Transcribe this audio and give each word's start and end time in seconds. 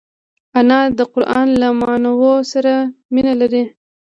انا 0.59 0.79
د 0.97 0.99
قران 1.13 1.47
له 1.61 1.67
معناوو 1.79 2.33
سره 2.51 2.73
مینه 3.13 3.33
لري 3.41 3.63